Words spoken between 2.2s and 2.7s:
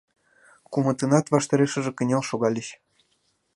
шогальыч.